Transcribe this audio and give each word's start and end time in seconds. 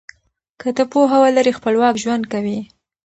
که 0.59 0.69
ته 0.77 0.83
پوهه 0.91 1.17
ولرې 1.23 1.57
خپلواک 1.57 1.95
ژوند 2.03 2.23
کوې. 2.33 2.59